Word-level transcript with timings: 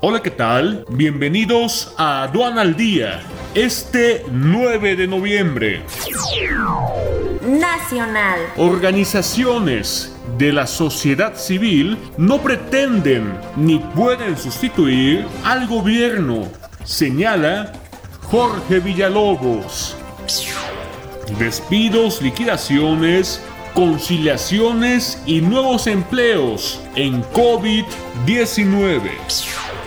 Hola, 0.00 0.22
¿qué 0.22 0.30
tal? 0.30 0.84
Bienvenidos 0.90 1.92
a 1.96 2.22
Aduana 2.22 2.60
al 2.60 2.76
Día, 2.76 3.20
este 3.54 4.24
9 4.30 4.94
de 4.94 5.08
noviembre. 5.08 5.82
Nacional. 7.42 8.38
Organizaciones 8.58 10.14
de 10.38 10.52
la 10.52 10.68
sociedad 10.68 11.34
civil 11.34 11.98
no 12.16 12.38
pretenden 12.38 13.40
ni 13.56 13.80
pueden 13.80 14.38
sustituir 14.38 15.26
al 15.42 15.66
gobierno, 15.66 16.46
señala 16.84 17.72
Jorge 18.30 18.78
Villalobos. 18.78 19.96
Despidos, 21.40 22.22
liquidaciones, 22.22 23.42
conciliaciones 23.74 25.20
y 25.26 25.40
nuevos 25.40 25.88
empleos 25.88 26.80
en 26.94 27.24
COVID-19. 27.32 29.77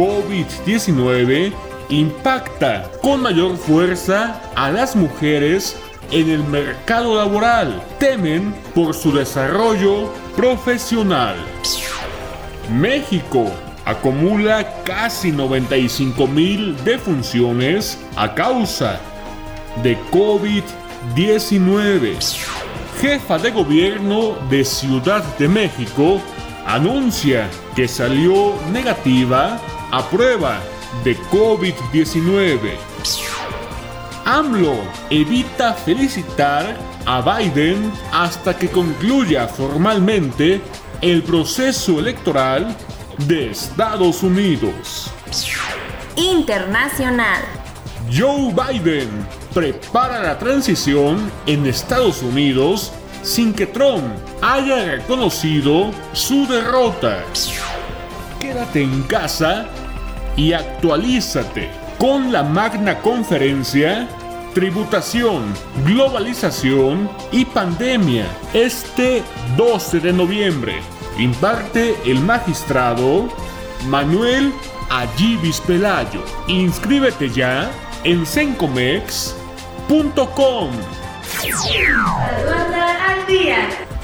COVID-19 0.00 1.52
impacta 1.90 2.90
con 3.02 3.20
mayor 3.20 3.58
fuerza 3.58 4.40
a 4.56 4.70
las 4.70 4.96
mujeres 4.96 5.76
en 6.10 6.30
el 6.30 6.42
mercado 6.44 7.16
laboral. 7.16 7.82
Temen 7.98 8.54
por 8.74 8.94
su 8.94 9.12
desarrollo 9.12 10.10
profesional. 10.34 11.36
México 12.72 13.50
acumula 13.84 14.82
casi 14.84 15.32
95 15.32 16.26
mil 16.26 16.82
defunciones 16.82 17.98
a 18.16 18.34
causa 18.34 18.98
de 19.82 19.98
COVID-19. 20.12 22.16
Jefa 23.02 23.36
de 23.36 23.50
gobierno 23.50 24.34
de 24.48 24.64
Ciudad 24.64 25.22
de 25.36 25.46
México 25.46 26.22
anuncia 26.66 27.50
que 27.76 27.86
salió 27.86 28.54
negativa 28.72 29.60
a 29.90 30.08
prueba 30.08 30.60
de 31.04 31.16
COVID-19. 31.30 32.72
AMLO 34.24 34.76
evita 35.10 35.74
felicitar 35.74 36.76
a 37.06 37.20
Biden 37.20 37.90
hasta 38.12 38.56
que 38.56 38.68
concluya 38.68 39.48
formalmente 39.48 40.60
el 41.00 41.22
proceso 41.22 41.98
electoral 41.98 42.76
de 43.26 43.50
Estados 43.50 44.22
Unidos. 44.22 45.10
Internacional. 46.16 47.42
Joe 48.12 48.52
Biden 48.52 49.08
prepara 49.54 50.22
la 50.22 50.38
transición 50.38 51.30
en 51.46 51.66
Estados 51.66 52.22
Unidos 52.22 52.92
sin 53.22 53.52
que 53.52 53.66
Trump 53.66 54.04
haya 54.42 54.96
reconocido 54.96 55.90
su 56.12 56.46
derrota. 56.46 57.24
Quédate 58.40 58.82
en 58.82 59.02
casa 59.02 59.66
y 60.36 60.52
actualízate 60.52 61.70
con 61.98 62.32
la 62.32 62.42
magna 62.42 63.00
conferencia 63.00 64.08
Tributación, 64.54 65.52
Globalización 65.84 67.08
y 67.30 67.44
Pandemia 67.44 68.26
este 68.52 69.22
12 69.56 70.00
de 70.00 70.12
noviembre. 70.12 70.80
Imparte 71.18 71.94
el 72.04 72.18
magistrado 72.20 73.28
Manuel 73.86 74.52
Ayibis 74.90 75.60
Pelayo. 75.60 76.24
Inscríbete 76.48 77.30
ya 77.30 77.70
en 78.02 78.26
sencomex.com. 78.26 80.70